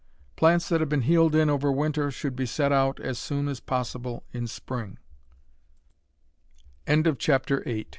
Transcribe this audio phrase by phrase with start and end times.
[0.35, 3.59] Plants that have been "heeled in" over winter should be set out as soon as
[3.59, 4.97] possible in spring.
[6.87, 7.85] IX HOTBEDS AND